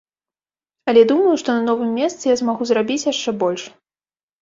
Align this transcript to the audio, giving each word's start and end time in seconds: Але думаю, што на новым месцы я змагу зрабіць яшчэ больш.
Але 0.91 1.03
думаю, 1.11 1.35
што 1.43 1.49
на 1.59 1.63
новым 1.69 1.91
месцы 2.01 2.23
я 2.35 2.41
змагу 2.43 2.63
зрабіць 2.73 3.01
яшчэ 3.13 3.39
больш. 3.49 3.73